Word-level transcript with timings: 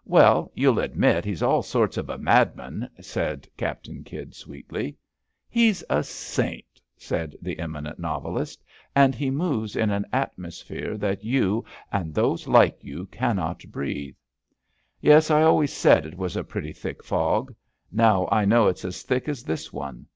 *' 0.00 0.04
Well, 0.06 0.50
you'll 0.54 0.78
admit 0.78 1.26
he's 1.26 1.42
all 1.42 1.62
sorts 1.62 1.98
of 1.98 2.08
a 2.08 2.16
madman," 2.16 2.88
said 3.02 3.46
Captain 3.58 4.02
Kydd 4.02 4.34
sweetly. 4.34 4.96
He's 5.46 5.84
a 5.90 6.02
saint," 6.02 6.80
said 6.96 7.36
the 7.42 7.58
eminent 7.58 7.98
novelist, 7.98 8.64
and 8.96 9.14
he 9.14 9.28
moves 9.30 9.76
in 9.76 9.90
an 9.90 10.06
atmosphere 10.10 10.96
that 10.96 11.22
you 11.22 11.66
and 11.92 12.14
those 12.14 12.48
like 12.48 12.82
you 12.82 13.04
cannot 13.08 13.62
breathe." 13.70 14.16
Yes, 15.02 15.30
I 15.30 15.42
always 15.42 15.74
said 15.74 16.06
it 16.06 16.16
was 16.16 16.34
a 16.34 16.42
pretty 16.44 16.72
thick 16.72 17.04
fog. 17.04 17.54
Now 17.92 18.26
I 18.32 18.46
know 18.46 18.68
it's 18.68 18.86
as 18.86 19.02
thick 19.02 19.28
as 19.28 19.42
this 19.42 19.70
one. 19.70 20.06